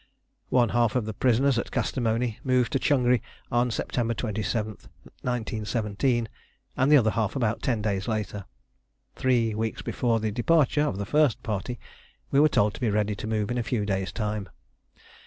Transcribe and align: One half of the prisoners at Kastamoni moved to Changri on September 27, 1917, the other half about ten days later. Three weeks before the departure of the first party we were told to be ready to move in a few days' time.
One 0.49 0.69
half 0.69 0.95
of 0.95 1.05
the 1.05 1.13
prisoners 1.13 1.59
at 1.59 1.69
Kastamoni 1.69 2.39
moved 2.43 2.71
to 2.71 2.79
Changri 2.79 3.21
on 3.51 3.69
September 3.69 4.15
27, 4.15 4.71
1917, 5.21 6.27
the 6.87 6.97
other 6.97 7.11
half 7.11 7.35
about 7.35 7.61
ten 7.61 7.83
days 7.83 8.07
later. 8.07 8.45
Three 9.15 9.53
weeks 9.53 9.83
before 9.83 10.19
the 10.19 10.31
departure 10.31 10.81
of 10.87 10.97
the 10.97 11.05
first 11.05 11.43
party 11.43 11.77
we 12.31 12.39
were 12.39 12.49
told 12.49 12.73
to 12.73 12.81
be 12.81 12.89
ready 12.89 13.13
to 13.13 13.27
move 13.27 13.51
in 13.51 13.59
a 13.59 13.61
few 13.63 13.85
days' 13.85 14.11
time. 14.11 14.49